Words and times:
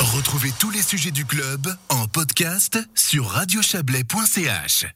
Retrouvez 0.00 0.50
tous 0.58 0.70
les 0.70 0.80
sujets 0.80 1.10
du 1.10 1.26
club 1.26 1.76
en 1.90 2.06
podcast 2.06 2.78
sur 2.94 3.26
radiochablais.ch. 3.26 4.86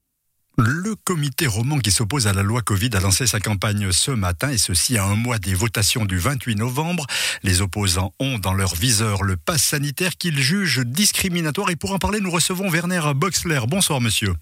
Le 0.57 0.95
comité 0.95 1.47
roman 1.47 1.79
qui 1.79 1.91
s'oppose 1.91 2.27
à 2.27 2.33
la 2.33 2.43
loi 2.43 2.63
Covid 2.63 2.89
a 2.95 3.01
lancé 3.01 3.27
sa 3.27 3.39
campagne 3.39 3.93
ce 3.93 4.13
matin 4.13 4.49
et 4.49 4.57
ceci 4.57 4.97
à 4.97 5.05
un 5.05 5.15
mois 5.15 5.39
des 5.39 5.53
votations 5.53 6.07
du 6.07 6.17
28 6.17 6.57
novembre. 6.57 7.07
Les 7.43 7.61
opposants 7.61 8.15
ont 8.19 8.39
dans 8.39 8.55
leur 8.55 8.75
viseur 8.77 9.25
le 9.25 9.37
pass 9.37 9.63
sanitaire 9.63 10.17
qu'ils 10.17 10.41
jugent 10.41 10.87
discriminatoire 10.87 11.69
et 11.69 11.77
pour 11.77 11.93
en 11.93 11.99
parler 11.99 12.21
nous 12.21 12.31
recevons 12.31 12.71
Werner 12.71 13.03
Boxler. 13.15 13.61
Bonsoir 13.69 14.01
monsieur. 14.01 14.33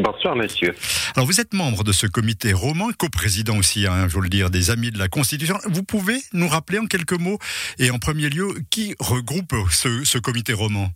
Bonsoir, 0.00 0.34
monsieur. 0.34 0.74
Alors, 1.14 1.26
vous 1.26 1.42
êtes 1.42 1.52
membre 1.52 1.84
de 1.84 1.92
ce 1.92 2.06
comité 2.06 2.54
roman, 2.54 2.88
coprésident 2.98 3.58
aussi, 3.58 3.86
hein, 3.86 4.08
je 4.08 4.16
veux 4.16 4.22
le 4.22 4.30
dire, 4.30 4.48
des 4.48 4.70
Amis 4.70 4.90
de 4.90 4.98
la 4.98 5.08
Constitution. 5.08 5.56
Vous 5.66 5.82
pouvez 5.82 6.16
nous 6.32 6.48
rappeler 6.48 6.78
en 6.78 6.86
quelques 6.86 7.18
mots, 7.20 7.36
et 7.78 7.90
en 7.90 7.98
premier 7.98 8.30
lieu, 8.30 8.48
qui 8.70 8.94
regroupe 8.98 9.52
ce, 9.70 10.18
comité 10.18 10.52
roman 10.52 10.88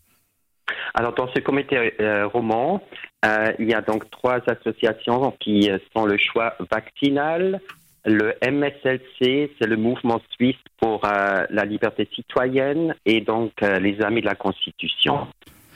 alors 0.94 1.12
dans 1.12 1.28
ce 1.34 1.40
comité 1.40 1.92
euh, 2.00 2.26
roman, 2.28 2.80
euh, 3.26 3.52
il 3.58 3.68
y 3.68 3.74
a 3.74 3.82
donc 3.82 4.08
trois 4.10 4.38
associations 4.46 5.32
qui 5.40 5.68
sont 5.94 6.06
le 6.06 6.16
choix 6.16 6.54
vaccinal, 6.70 7.60
le 8.04 8.32
MSLC, 8.40 9.50
c'est 9.58 9.66
le 9.66 9.76
mouvement 9.76 10.22
suisse 10.30 10.56
pour 10.80 11.04
euh, 11.04 11.44
la 11.50 11.64
liberté 11.64 12.08
citoyenne, 12.14 12.94
et 13.04 13.20
donc 13.20 13.52
les 13.60 14.00
Amis 14.02 14.20
de 14.20 14.26
la 14.26 14.36
Constitution. 14.36 15.26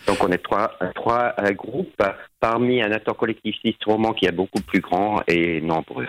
Donc 0.08 0.24
on 0.24 0.32
est 0.32 0.42
trois, 0.42 0.72
trois 0.94 1.34
euh, 1.38 1.52
groupes 1.52 2.02
parmi 2.40 2.82
un 2.82 2.90
acteur 2.90 3.14
collectif 3.14 3.54
roman 3.84 4.14
qui 4.14 4.24
est 4.24 4.32
beaucoup 4.32 4.62
plus 4.62 4.80
grand 4.80 5.22
et 5.28 5.60
nombreux. 5.60 6.08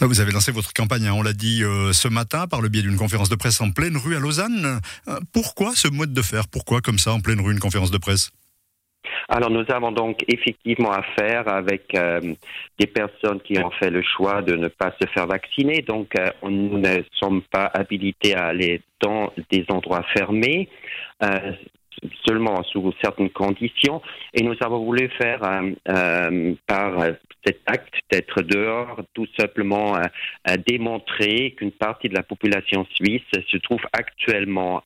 Ah, 0.00 0.06
vous 0.06 0.20
avez 0.20 0.30
lancé 0.30 0.52
votre 0.52 0.72
campagne, 0.72 1.08
hein, 1.08 1.14
on 1.16 1.22
l'a 1.22 1.32
dit 1.32 1.64
euh, 1.64 1.92
ce 1.92 2.06
matin, 2.06 2.46
par 2.46 2.60
le 2.60 2.68
biais 2.68 2.82
d'une 2.82 2.96
conférence 2.96 3.28
de 3.28 3.34
presse 3.34 3.60
en 3.60 3.72
pleine 3.72 3.96
rue 3.96 4.14
à 4.14 4.20
Lausanne. 4.20 4.80
Euh, 5.08 5.18
pourquoi 5.32 5.72
ce 5.74 5.88
mode 5.88 6.12
de 6.12 6.22
faire? 6.22 6.44
Pourquoi 6.46 6.80
comme 6.80 6.98
ça, 6.98 7.12
en 7.12 7.20
pleine 7.20 7.40
rue, 7.40 7.52
une 7.52 7.58
conférence 7.58 7.90
de 7.90 7.98
presse? 7.98 8.30
Alors 9.28 9.50
nous 9.50 9.64
avons 9.68 9.90
donc 9.90 10.20
effectivement 10.28 10.92
affaire 10.92 11.48
avec 11.48 11.96
des 12.78 12.86
personnes 12.86 13.40
qui 13.40 13.58
ont 13.58 13.70
fait 13.70 13.90
le 13.90 14.02
choix 14.02 14.42
de 14.42 14.56
ne 14.56 14.68
pas 14.68 14.92
se 15.00 15.08
faire 15.08 15.26
vacciner. 15.26 15.82
Donc 15.82 16.12
nous 16.42 16.78
ne 16.78 16.98
sommes 17.18 17.42
pas 17.42 17.70
habilités 17.72 18.34
à 18.34 18.46
aller 18.46 18.82
dans 19.00 19.32
des 19.50 19.64
endroits 19.68 20.04
fermés 20.12 20.68
seulement 22.26 22.62
sous 22.64 22.92
certaines 23.02 23.30
conditions. 23.30 24.02
Et 24.34 24.42
nous 24.42 24.54
avons 24.60 24.84
voulu 24.84 25.08
faire 25.20 25.42
euh, 25.44 25.70
euh, 25.88 26.54
par 26.66 27.04
cet 27.44 27.60
acte 27.66 27.94
d'être 28.10 28.42
dehors 28.42 29.00
tout 29.14 29.26
simplement 29.38 29.96
euh, 29.96 30.56
démontrer 30.66 31.52
qu'une 31.56 31.72
partie 31.72 32.08
de 32.08 32.14
la 32.14 32.22
population 32.22 32.86
suisse 32.94 33.22
se 33.32 33.56
trouve 33.58 33.80
actuellement 33.92 34.82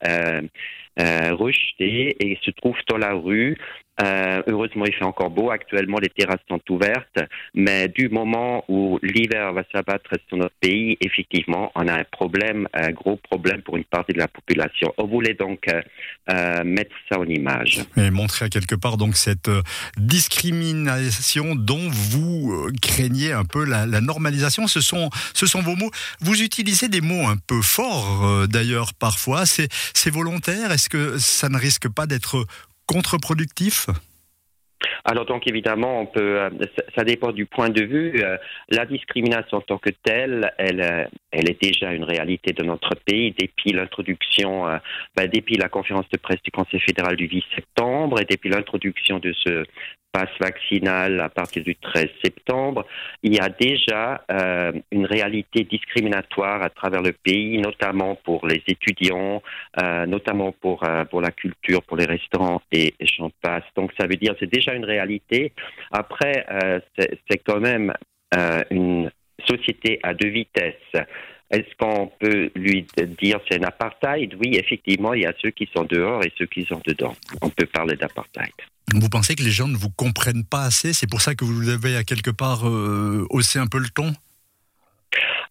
rejetée 0.99 2.17
et 2.21 2.39
se 2.43 2.51
trouve 2.53 2.77
dans 2.89 2.99
la 2.99 3.15
rue 3.15 3.57
euh, 4.03 4.43
heureusement, 4.49 4.85
il 4.87 4.95
fait 4.95 5.05
encore 5.05 5.31
beau. 5.31 5.51
Actuellement, 5.51 5.99
les 5.99 6.09
terrasses 6.09 6.41
sont 6.49 6.61
ouvertes. 6.69 7.19
Mais 7.55 7.89
du 7.89 8.09
moment 8.09 8.65
où 8.69 8.99
l'hiver 9.03 9.53
va 9.53 9.63
s'abattre 9.73 10.11
sur 10.29 10.37
notre 10.37 10.55
pays, 10.61 10.97
effectivement, 11.01 11.71
on 11.75 11.87
a 11.87 12.01
un 12.01 12.05
problème, 12.05 12.69
un 12.73 12.91
gros 12.91 13.17
problème 13.17 13.63
pour 13.63 13.77
une 13.77 13.85
partie 13.85 14.13
de 14.13 14.19
la 14.19 14.29
population. 14.29 14.93
On 14.99 15.07
voulait 15.07 15.35
donc 15.35 15.69
euh, 15.69 15.81
euh 16.31 16.65
mettre 16.65 16.95
ça 17.11 17.21
en 17.21 17.27
image. 17.27 17.81
Et 17.97 18.11
montrer 18.11 18.47
à 18.47 18.49
quelque 18.49 18.75
part 18.75 18.97
donc 18.97 19.17
cette 19.17 19.49
euh, 19.49 19.63
discrimination 19.97 21.55
dont 21.55 21.89
vous 21.91 22.53
euh, 22.53 22.73
craignez 22.83 23.33
un 23.33 23.45
peu 23.45 23.65
la, 23.65 23.87
normalisation. 24.01 24.67
Ce 24.67 24.81
sont, 24.81 25.11
ce 25.35 25.47
sont 25.47 25.63
vos 25.63 25.77
mots. 25.77 25.91
Vous 26.21 26.43
utilisez 26.43 26.89
des 26.89 27.01
mots 27.01 27.29
un 27.29 27.37
peu 27.37 27.63
forts 27.63 28.49
d'ailleurs 28.49 28.93
parfois. 28.95 29.47
C'est 29.47 30.11
volontaire? 30.11 30.73
Est-ce 30.85 30.91
que 30.91 31.19
ça 31.19 31.49
ne 31.49 31.57
risque 31.57 31.89
pas 31.89 32.07
d'être 32.07 32.47
contre-productif? 32.85 33.87
Alors 35.07 35.27
donc 35.27 35.47
évidemment, 35.47 36.11
euh, 36.17 36.49
ça 36.97 37.05
dépend 37.05 37.33
du 37.33 37.45
point 37.45 37.69
de 37.69 37.83
vue. 37.83 38.23
Euh, 38.25 38.39
la 38.71 38.87
discrimination 38.87 39.59
en 39.59 39.61
tant 39.61 39.77
que 39.77 39.91
telle, 39.91 40.51
elle, 40.57 40.81
euh, 40.81 41.05
elle 41.31 41.51
est 41.51 41.63
déjà 41.63 41.93
une 41.93 42.05
réalité 42.05 42.55
de 42.55 42.63
notre 42.63 42.95
pays 43.05 43.35
depuis 43.39 43.73
l'introduction, 43.73 44.65
ben, 45.15 45.29
depuis 45.29 45.57
la 45.57 45.69
conférence 45.69 46.09
de 46.11 46.17
presse 46.17 46.43
du 46.43 46.51
Conseil 46.51 46.81
fédéral 46.81 47.17
du 47.17 47.27
8 47.27 47.45
septembre 47.55 48.21
et 48.21 48.25
depuis 48.25 48.49
l'introduction 48.49 49.19
de 49.19 49.33
ce 49.33 49.65
passe 50.13 50.31
vaccinal 50.41 51.21
à 51.21 51.29
partir 51.29 51.65
du 51.65 51.75
13 51.75 52.07
septembre, 52.23 52.87
il 53.25 53.35
y 53.35 53.41
a 53.41 53.49
déjà 53.49 54.23
une 54.93 55.07
réalité 55.07 55.65
discriminatoire 55.65 56.63
à 56.63 56.71
travers 56.71 57.03
le 57.03 57.13
pays, 57.13 57.59
notamment 57.59 58.15
pour 58.15 58.47
les 58.47 58.63
étudiants, 58.69 59.43
notamment 60.07 60.53
pour, 60.53 60.85
pour 61.11 61.21
la 61.21 61.33
culture, 61.33 61.83
pour 61.83 61.97
les 61.97 62.07
restaurants 62.07 62.63
et, 62.71 62.95
j'en 63.19 63.31
passe. 63.43 63.65
Donc 63.75 63.91
ça 63.99 64.07
veut 64.07 64.17
dire 64.17 64.37
c'est 64.39 64.51
déjà 64.51 64.73
une 64.75 64.85
réalité. 64.85 64.94
Après, 65.93 66.47
c'est 66.99 67.39
quand 67.47 67.61
même 67.61 67.93
une 68.71 69.11
société 69.49 70.01
à 70.03 70.15
deux 70.15 70.29
vitesses. 70.29 70.75
Est-ce 71.51 71.77
qu'on 71.79 72.11
peut 72.19 72.51
lui 72.57 72.87
dire 73.21 73.39
c'est 73.49 73.63
un 73.63 73.69
apartheid? 73.69 74.35
Oui, 74.41 74.57
effectivement, 74.57 75.13
il 75.15 75.23
y 75.23 75.27
a 75.27 75.33
ceux 75.41 75.51
qui 75.51 75.69
sont 75.77 75.85
dehors 75.85 76.25
et 76.25 76.33
ceux 76.37 76.47
qui 76.47 76.65
sont 76.65 76.81
dedans. 76.85 77.15
On 77.43 77.51
peut 77.51 77.67
parler 77.67 77.97
d'apartheid. 77.97 78.53
Vous 78.93 79.09
pensez 79.09 79.35
que 79.35 79.43
les 79.43 79.51
gens 79.51 79.69
ne 79.69 79.77
vous 79.77 79.91
comprennent 79.91 80.45
pas 80.45 80.65
assez? 80.65 80.93
C'est 80.93 81.09
pour 81.09 81.21
ça 81.21 81.35
que 81.35 81.45
vous 81.45 81.69
avez 81.69 81.97
à 81.97 82.05
quelque 82.05 82.31
part 82.31 82.69
euh, 82.69 83.27
haussé 83.31 83.59
un 83.59 83.67
peu 83.67 83.79
le 83.79 83.89
ton? 83.89 84.13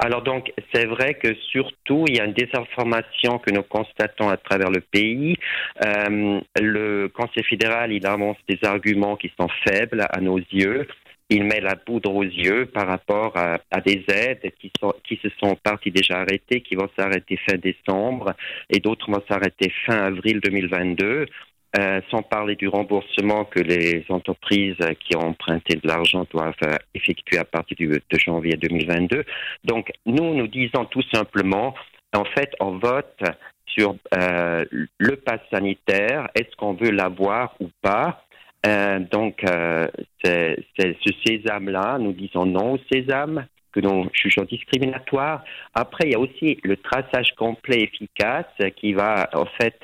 Alors 0.03 0.21
donc, 0.21 0.51
c'est 0.73 0.85
vrai 0.85 1.13
que 1.13 1.33
surtout, 1.49 2.03
il 2.09 2.17
y 2.17 2.19
a 2.19 2.25
une 2.25 2.33
désinformation 2.33 3.39
que 3.39 3.51
nous 3.51 3.63
constatons 3.63 4.27
à 4.27 4.35
travers 4.35 4.69
le 4.69 4.81
pays. 4.81 5.37
Euh, 5.85 6.41
le 6.59 7.07
Conseil 7.07 7.45
fédéral, 7.45 7.93
il 7.93 8.05
avance 8.05 8.35
des 8.49 8.59
arguments 8.63 9.15
qui 9.15 9.31
sont 9.39 9.47
faibles 9.65 10.05
à 10.09 10.19
nos 10.19 10.39
yeux. 10.39 10.89
Il 11.29 11.45
met 11.45 11.61
la 11.61 11.77
poudre 11.77 12.13
aux 12.13 12.23
yeux 12.23 12.65
par 12.65 12.85
rapport 12.85 13.37
à, 13.37 13.79
des 13.79 14.03
aides 14.09 14.51
qui, 14.59 14.73
qui 15.07 15.19
se 15.23 15.29
sont 15.41 15.55
parties 15.63 15.91
déjà 15.91 16.15
arrêtées, 16.19 16.59
qui 16.59 16.75
vont 16.75 16.89
s'arrêter 16.99 17.37
fin 17.37 17.55
décembre 17.55 18.33
et 18.69 18.81
d'autres 18.81 19.09
vont 19.09 19.23
s'arrêter 19.29 19.71
fin 19.85 20.03
avril 20.03 20.41
2022. 20.41 21.27
Euh, 21.75 22.01
sans 22.11 22.21
parler 22.21 22.55
du 22.55 22.67
remboursement 22.67 23.45
que 23.45 23.59
les 23.59 24.05
entreprises 24.09 24.77
qui 24.99 25.17
ont 25.17 25.29
emprunté 25.29 25.75
de 25.75 25.87
l'argent 25.87 26.23
doivent 26.31 26.53
euh, 26.67 26.75
effectuer 26.93 27.39
à 27.39 27.45
partir 27.45 27.75
du, 27.75 27.87
de 27.87 28.19
janvier 28.19 28.57
2022. 28.57 29.23
Donc, 29.63 29.91
nous, 30.05 30.35
nous 30.35 30.47
disons 30.47 30.85
tout 30.85 31.01
simplement, 31.11 31.73
en 32.13 32.25
fait, 32.25 32.51
on 32.59 32.77
vote 32.77 33.19
sur 33.65 33.95
euh, 34.15 34.65
le 34.99 35.15
pass 35.15 35.39
sanitaire. 35.51 36.29
Est-ce 36.35 36.55
qu'on 36.57 36.73
veut 36.73 36.91
l'avoir 36.91 37.55
ou 37.59 37.69
pas? 37.81 38.23
Donc, 39.11 39.43
c'est 40.23 40.55
ce 40.77 41.11
sésame-là. 41.25 41.97
Nous 41.99 42.13
disons 42.13 42.45
non 42.45 42.75
au 42.75 42.79
sésame 42.89 43.45
que 43.73 43.79
nous 43.79 44.09
jugeons 44.13 44.43
discriminatoire. 44.43 45.43
Après, 45.73 46.05
il 46.05 46.11
y 46.11 46.15
a 46.15 46.19
aussi 46.19 46.59
le 46.63 46.77
traçage 46.77 47.33
complet 47.35 47.81
efficace 47.81 48.45
qui 48.75 48.93
va 48.93 49.29
en 49.33 49.45
fait 49.45 49.79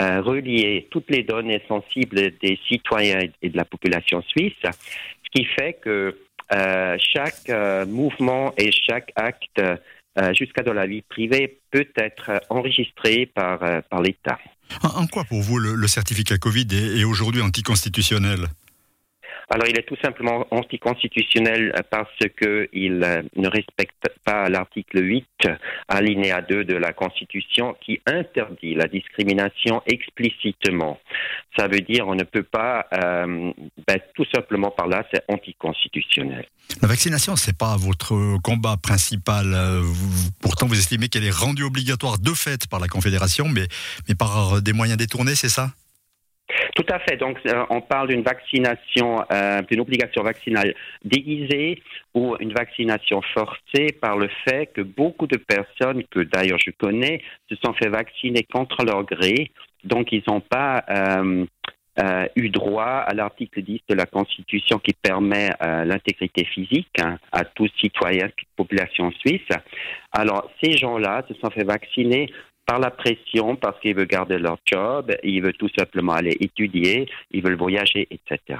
euh, 0.00 0.20
relier 0.20 0.88
toutes 0.90 1.10
les 1.10 1.22
données 1.22 1.62
sensibles 1.68 2.32
des 2.42 2.58
citoyens 2.68 3.20
et 3.42 3.48
de 3.48 3.56
la 3.56 3.64
population 3.64 4.22
suisse, 4.22 4.52
ce 4.62 5.30
qui 5.34 5.44
fait 5.44 5.78
que 5.82 6.18
euh, 6.54 6.96
chaque 6.98 7.48
euh, 7.48 7.86
mouvement 7.86 8.52
et 8.56 8.70
chaque 8.72 9.12
acte 9.16 9.60
jusqu'à 10.32 10.62
dans 10.62 10.72
la 10.72 10.86
vie 10.86 11.02
privée 11.02 11.58
peut 11.70 11.88
être 11.94 12.40
enregistré 12.48 13.26
par, 13.26 13.58
par 13.90 14.00
l'État. 14.00 14.38
En, 14.82 15.06
quoi 15.06 15.24
pour 15.24 15.42
vous 15.42 15.58
le, 15.58 15.86
certificat 15.88 16.38
Covid 16.38 16.66
est 16.72 17.04
aujourd'hui 17.04 17.42
anticonstitutionnel? 17.42 18.46
Alors, 19.48 19.68
il 19.68 19.78
est 19.78 19.86
tout 19.86 19.96
simplement 20.02 20.44
anticonstitutionnel 20.50 21.72
parce 21.88 22.18
qu'il 22.18 23.00
euh, 23.04 23.22
ne 23.36 23.48
respecte 23.48 24.08
pas 24.24 24.48
l'article 24.48 25.04
8, 25.04 25.24
alinéa 25.88 26.42
2 26.42 26.64
de 26.64 26.74
la 26.74 26.92
Constitution, 26.92 27.76
qui 27.80 28.00
interdit 28.06 28.74
la 28.74 28.88
discrimination 28.88 29.82
explicitement. 29.86 30.98
Ça 31.56 31.68
veut 31.68 31.80
dire 31.80 32.08
on 32.08 32.16
ne 32.16 32.24
peut 32.24 32.42
pas, 32.42 32.86
euh, 32.92 33.52
ben, 33.86 34.00
tout 34.14 34.26
simplement 34.34 34.72
par 34.72 34.88
là, 34.88 35.04
c'est 35.12 35.22
anticonstitutionnel. 35.28 36.46
La 36.82 36.88
vaccination, 36.88 37.36
c'est 37.36 37.56
pas 37.56 37.76
votre 37.76 38.38
combat 38.42 38.76
principal. 38.76 39.54
Euh, 39.54 39.82
pourtant, 40.40 40.66
vous 40.66 40.78
estimez 40.78 41.08
qu'elle 41.08 41.24
est 41.24 41.30
rendue 41.30 41.62
obligatoire 41.62 42.18
de 42.18 42.34
fait 42.34 42.66
par 42.66 42.80
la 42.80 42.88
Confédération, 42.88 43.48
mais, 43.48 43.68
mais 44.08 44.16
par 44.16 44.60
des 44.60 44.72
moyens 44.72 44.98
détournés, 44.98 45.36
c'est 45.36 45.48
ça? 45.48 45.70
Tout 46.76 46.86
à 46.92 46.98
fait. 47.00 47.16
Donc, 47.16 47.38
euh, 47.46 47.64
on 47.70 47.80
parle 47.80 48.08
d'une 48.08 48.22
vaccination, 48.22 49.24
euh, 49.32 49.62
d'une 49.62 49.80
obligation 49.80 50.22
vaccinale 50.22 50.74
déguisée 51.04 51.82
ou 52.14 52.36
une 52.38 52.52
vaccination 52.52 53.22
forcée 53.34 53.92
par 54.00 54.18
le 54.18 54.28
fait 54.44 54.66
que 54.66 54.82
beaucoup 54.82 55.26
de 55.26 55.38
personnes, 55.38 56.04
que 56.04 56.20
d'ailleurs 56.20 56.58
je 56.58 56.70
connais, 56.70 57.22
se 57.48 57.56
sont 57.64 57.72
fait 57.72 57.88
vacciner 57.88 58.42
contre 58.44 58.84
leur 58.84 59.04
gré. 59.04 59.50
Donc, 59.84 60.12
ils 60.12 60.22
n'ont 60.28 60.42
pas 60.42 60.84
euh, 60.90 61.46
eu 62.36 62.50
droit 62.50 63.04
à 63.06 63.14
l'article 63.14 63.62
10 63.62 63.80
de 63.88 63.94
la 63.94 64.04
Constitution 64.04 64.78
qui 64.78 64.92
permet 64.92 65.48
l'intégrité 65.60 66.44
physique 66.44 66.90
hein, 67.00 67.18
à 67.32 67.44
tous 67.44 67.70
citoyens, 67.80 68.28
toute 68.36 68.48
population 68.54 69.10
suisse. 69.12 69.48
Alors, 70.12 70.50
ces 70.62 70.72
gens-là 70.72 71.24
se 71.28 71.34
sont 71.34 71.48
fait 71.48 71.64
vacciner 71.64 72.28
par 72.66 72.78
la 72.80 72.90
pression, 72.90 73.56
parce 73.56 73.78
qu'ils 73.80 73.94
veulent 73.94 74.06
garder 74.06 74.38
leur 74.38 74.58
job, 74.66 75.12
ils 75.22 75.40
veulent 75.40 75.56
tout 75.56 75.70
simplement 75.78 76.12
aller 76.12 76.36
étudier, 76.40 77.08
ils 77.30 77.42
veulent 77.42 77.56
voyager, 77.56 78.08
etc. 78.10 78.58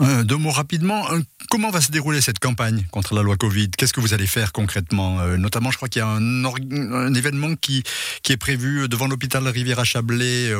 Euh, 0.00 0.24
deux 0.24 0.36
mots 0.36 0.50
rapidement. 0.50 1.10
Euh, 1.12 1.20
comment 1.50 1.70
va 1.70 1.80
se 1.80 1.92
dérouler 1.92 2.20
cette 2.20 2.40
campagne 2.40 2.84
contre 2.90 3.14
la 3.14 3.22
loi 3.22 3.36
Covid? 3.36 3.70
Qu'est-ce 3.70 3.92
que 3.92 4.00
vous 4.00 4.12
allez 4.12 4.26
faire 4.26 4.52
concrètement? 4.52 5.20
Euh, 5.20 5.36
Notamment, 5.36 5.70
je 5.70 5.76
crois 5.76 5.88
qu'il 5.88 6.00
y 6.00 6.04
a 6.04 6.08
un, 6.08 7.14
événement 7.14 7.54
qui, 7.54 7.84
qui 8.22 8.32
est 8.32 8.36
prévu 8.36 8.88
devant 8.88 9.06
l'hôpital 9.06 9.46
Rivière-à-Chablais 9.46 10.50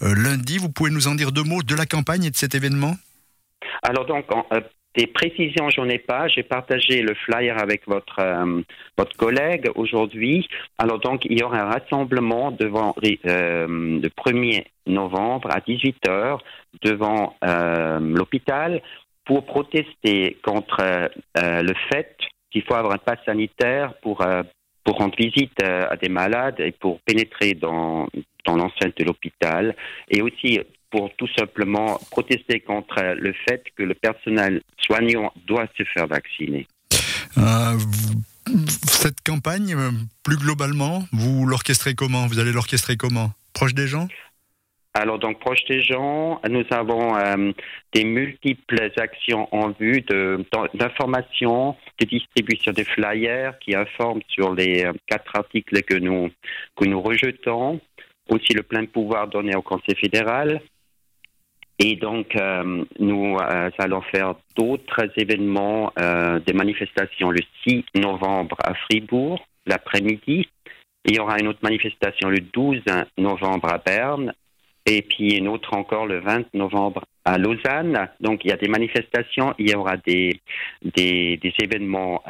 lundi. 0.00 0.58
Vous 0.58 0.68
pouvez 0.68 0.90
nous 0.90 1.08
en 1.08 1.14
dire 1.14 1.32
deux 1.32 1.42
mots 1.42 1.62
de 1.62 1.74
la 1.74 1.86
campagne 1.86 2.24
et 2.24 2.30
de 2.30 2.36
cet 2.36 2.54
événement? 2.54 2.96
Alors 3.82 4.04
donc, 4.04 4.26
des 4.96 5.06
précisions, 5.06 5.68
j'en 5.70 5.88
ai 5.88 5.98
pas. 5.98 6.26
J'ai 6.28 6.42
partagé 6.42 7.02
le 7.02 7.14
flyer 7.14 7.60
avec 7.60 7.86
votre 7.86 8.18
euh, 8.18 8.62
votre 8.96 9.16
collègue 9.16 9.70
aujourd'hui. 9.74 10.48
Alors 10.78 10.98
donc, 10.98 11.24
il 11.26 11.38
y 11.38 11.42
aura 11.42 11.60
un 11.60 11.70
rassemblement 11.70 12.50
devant 12.50 12.94
euh, 13.04 13.66
le 13.68 14.08
1er 14.08 14.64
novembre 14.86 15.48
à 15.52 15.60
18 15.60 15.96
h 16.06 16.38
devant 16.82 17.36
euh, 17.44 17.98
l'hôpital 18.00 18.80
pour 19.24 19.44
protester 19.44 20.38
contre 20.44 21.10
le 21.34 21.74
fait 21.90 22.16
qu'il 22.52 22.62
faut 22.62 22.74
avoir 22.74 22.94
un 22.94 22.98
pass 22.98 23.18
sanitaire 23.26 23.94
pour 24.00 24.24
pour 24.84 24.98
rendre 24.98 25.16
visite 25.18 25.60
à 25.64 25.96
des 25.96 26.08
malades 26.08 26.60
et 26.60 26.70
pour 26.70 27.00
pénétrer 27.00 27.54
dans 27.54 28.06
dans 28.44 28.54
l'enceinte 28.54 28.96
de 28.96 29.04
l'hôpital 29.04 29.74
et 30.08 30.22
aussi 30.22 30.60
pour 30.90 31.10
tout 31.16 31.28
simplement 31.36 31.98
protester 32.10 32.60
contre 32.60 33.02
le 33.18 33.32
fait 33.48 33.62
que 33.76 33.82
le 33.82 33.94
personnel 33.94 34.62
soignant 34.78 35.32
doit 35.46 35.66
se 35.76 35.84
faire 35.84 36.06
vacciner. 36.06 36.66
Euh, 37.38 37.78
cette 38.88 39.20
campagne, 39.22 39.74
euh, 39.74 39.90
plus 40.22 40.36
globalement, 40.36 41.04
vous 41.12 41.46
l'orchestrez 41.46 41.94
comment? 41.94 42.26
Vous 42.26 42.38
allez 42.38 42.52
l'orchestrer 42.52 42.96
comment? 42.96 43.32
Proche 43.52 43.74
des 43.74 43.86
gens? 43.86 44.08
Alors 44.94 45.18
donc 45.18 45.40
proche 45.40 45.62
des 45.68 45.82
gens, 45.82 46.40
nous 46.48 46.64
avons 46.70 47.14
euh, 47.18 47.52
des 47.92 48.04
multiples 48.04 48.90
actions 48.96 49.46
en 49.54 49.72
vue 49.78 50.00
d'information, 50.00 51.76
de, 52.00 52.06
distribution 52.06 52.72
des 52.72 52.84
flyers 52.84 53.58
qui 53.58 53.74
informent 53.74 54.22
sur 54.28 54.54
les 54.54 54.90
quatre 55.06 55.36
articles 55.36 55.82
que 55.82 55.96
nous 55.96 56.30
que 56.76 56.86
nous 56.86 57.02
rejetons, 57.02 57.78
aussi 58.30 58.54
le 58.54 58.62
plein 58.62 58.86
pouvoir 58.86 59.28
donné 59.28 59.54
au 59.54 59.60
Conseil 59.60 59.96
fédéral, 59.96 60.62
et 61.78 61.96
donc, 61.96 62.34
euh, 62.36 62.84
nous 62.98 63.36
euh, 63.36 63.70
allons 63.78 64.00
faire 64.02 64.34
d'autres 64.56 65.10
événements, 65.16 65.92
euh, 65.98 66.40
des 66.40 66.54
manifestations 66.54 67.30
le 67.30 67.40
6 67.66 67.84
novembre 67.96 68.56
à 68.64 68.74
Fribourg, 68.74 69.46
l'après-midi. 69.66 70.48
Il 71.04 71.14
y 71.14 71.18
aura 71.20 71.38
une 71.38 71.48
autre 71.48 71.60
manifestation 71.62 72.30
le 72.30 72.40
12 72.40 72.80
novembre 73.18 73.68
à 73.68 73.78
Berne. 73.78 74.32
Et 74.86 75.02
puis 75.02 75.36
une 75.36 75.48
autre 75.48 75.74
encore 75.74 76.06
le 76.06 76.20
20 76.20 76.54
novembre 76.54 77.04
à 77.24 77.38
Lausanne. 77.38 78.08
Donc, 78.20 78.44
il 78.44 78.50
y 78.50 78.52
a 78.52 78.56
des 78.56 78.68
manifestations, 78.68 79.52
il 79.58 79.70
y 79.70 79.74
aura 79.74 79.96
des, 79.96 80.40
des, 80.82 81.38
événements 81.60 82.22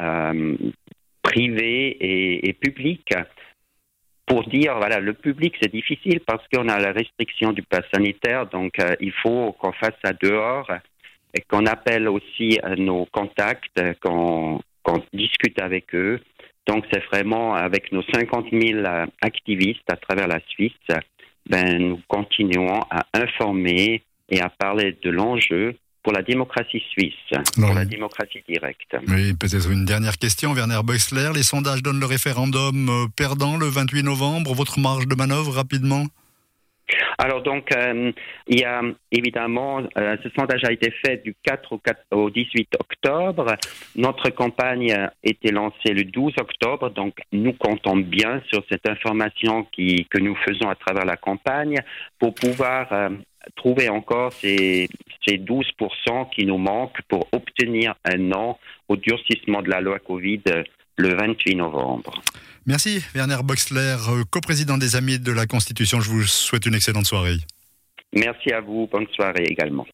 privés 1.21 2.47
et 2.47 2.53
publics 2.53 3.13
pour 4.27 4.43
dire, 4.43 4.75
voilà, 4.77 4.99
le 4.99 5.13
public, 5.13 5.55
c'est 5.59 5.71
difficile 5.71 6.19
parce 6.19 6.43
qu'on 6.49 6.67
a 6.67 6.77
la 6.79 6.91
restriction 6.91 7.53
du 7.53 7.63
pass 7.63 7.83
sanitaire, 7.93 8.45
donc 8.47 8.73
euh, 8.79 8.95
il 8.99 9.13
faut 9.13 9.53
qu'on 9.53 9.71
fasse 9.71 9.95
ça 10.03 10.11
dehors 10.21 10.69
et 11.33 11.41
qu'on 11.41 11.65
appelle 11.65 12.09
aussi 12.09 12.59
euh, 12.63 12.75
nos 12.75 13.05
contacts, 13.05 13.81
qu'on 14.01 14.59
discute 15.13 15.59
avec 15.61 15.95
eux. 15.95 16.19
Donc 16.67 16.85
c'est 16.91 17.03
vraiment 17.05 17.55
avec 17.55 17.93
nos 17.93 18.03
50 18.13 18.47
000 18.51 18.79
euh, 18.79 19.05
activistes 19.21 19.89
à 19.89 19.95
travers 19.95 20.27
la 20.27 20.41
Suisse, 20.49 20.73
ben, 21.49 21.77
nous 21.79 22.01
continuons 22.09 22.81
à 22.91 23.05
informer 23.13 24.03
et 24.29 24.41
à 24.41 24.49
parler 24.49 24.97
de 25.01 25.09
l'enjeu 25.09 25.77
pour 26.07 26.13
la 26.13 26.23
démocratie 26.23 26.81
suisse, 26.89 27.13
pour 27.53 27.73
la 27.73 27.83
démocratie 27.83 28.41
directe. 28.47 28.95
Oui, 29.09 29.33
peut-être 29.33 29.69
une 29.69 29.83
dernière 29.83 30.17
question, 30.17 30.53
Werner 30.53 30.79
Beuxler. 30.81 31.31
Les 31.35 31.43
sondages 31.43 31.83
donnent 31.83 31.99
le 31.99 32.05
référendum 32.05 32.87
euh, 32.87 33.07
perdant 33.13 33.57
le 33.57 33.65
28 33.65 34.03
novembre. 34.03 34.53
Votre 34.53 34.79
marge 34.79 35.05
de 35.05 35.15
manœuvre 35.15 35.51
rapidement? 35.51 36.05
Alors 37.17 37.41
donc, 37.41 37.71
euh, 37.75 38.11
il 38.47 38.61
y 38.61 38.63
a 38.63 38.81
évidemment, 39.11 39.81
euh, 39.97 40.17
ce 40.23 40.29
sondage 40.29 40.63
a 40.63 40.71
été 40.71 40.91
fait 40.91 41.17
du 41.23 41.35
4 41.43 41.73
au, 41.73 41.77
4 41.79 41.99
au 42.11 42.29
18 42.29 42.69
octobre. 42.79 43.55
Notre 43.95 44.29
campagne 44.29 44.93
a 44.93 45.13
été 45.23 45.51
lancée 45.51 45.93
le 45.93 46.03
12 46.05 46.33
octobre, 46.39 46.89
donc 46.89 47.15
nous 47.31 47.53
comptons 47.53 47.97
bien 47.97 48.41
sur 48.51 48.63
cette 48.69 48.87
information 48.87 49.65
que 49.65 50.19
nous 50.19 50.35
faisons 50.35 50.69
à 50.69 50.75
travers 50.75 51.05
la 51.05 51.17
campagne 51.17 51.77
pour 52.19 52.33
pouvoir 52.33 53.09
trouver 53.55 53.89
encore 53.89 54.33
ces, 54.33 54.87
ces 55.27 55.37
12% 55.37 56.29
qui 56.31 56.45
nous 56.45 56.57
manquent 56.57 57.01
pour 57.07 57.27
obtenir 57.31 57.95
un 58.03 58.17
non 58.17 58.57
au 58.87 58.95
durcissement 58.95 59.61
de 59.61 59.69
la 59.69 59.81
loi 59.81 59.99
Covid 59.99 60.41
le 60.97 61.15
28 61.15 61.55
novembre. 61.55 62.21
Merci 62.65 63.01
Werner 63.15 63.37
Boxler, 63.43 63.95
coprésident 64.29 64.77
des 64.77 64.95
Amis 64.95 65.19
de 65.19 65.31
la 65.31 65.45
Constitution. 65.45 66.01
Je 66.01 66.09
vous 66.09 66.23
souhaite 66.23 66.65
une 66.65 66.75
excellente 66.75 67.05
soirée. 67.05 67.37
Merci 68.13 68.51
à 68.51 68.59
vous. 68.61 68.87
Bonne 68.91 69.07
soirée 69.15 69.45
également. 69.45 69.87